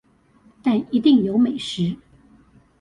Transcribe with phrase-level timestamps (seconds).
[0.63, 1.95] 但一定有美食